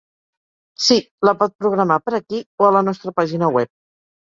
Si, 0.85 0.97
la 1.29 1.35
pot 1.43 1.53
programar 1.65 1.99
per 2.07 2.15
aquí 2.21 2.41
o 2.65 2.69
a 2.71 2.73
la 2.79 2.85
nostra 2.91 3.17
pàgina 3.21 3.55
web. 3.61 3.75